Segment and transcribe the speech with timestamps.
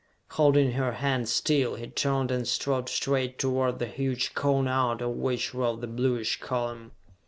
[0.29, 5.11] Holding her hand still, he turned and strode straight toward the huge cone out of
[5.11, 6.93] which rose the bluish column.